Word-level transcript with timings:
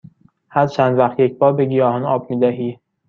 هر 0.49 0.67
چند 0.67 0.99
وقت 0.99 1.19
یک 1.19 1.37
بار 1.37 1.53
به 1.53 1.65
گیاهان 1.65 2.03
آب 2.03 2.29
می 2.29 2.39
دهی؟ 2.39 2.79